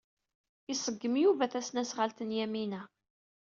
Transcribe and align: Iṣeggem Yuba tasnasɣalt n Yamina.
Iṣeggem 0.73 1.15
Yuba 1.23 1.51
tasnasɣalt 1.51 2.19
n 2.23 2.35
Yamina. 2.37 2.81